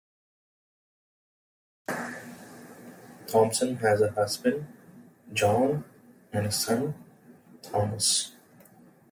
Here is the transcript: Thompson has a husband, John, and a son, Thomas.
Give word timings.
Thompson 3.27 3.75
has 3.75 4.01
a 4.01 4.09
husband, 4.13 4.65
John, 5.31 5.83
and 6.33 6.47
a 6.47 6.51
son, 6.51 6.95
Thomas. 7.61 8.31